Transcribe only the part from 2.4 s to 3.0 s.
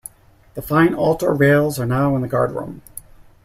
Room.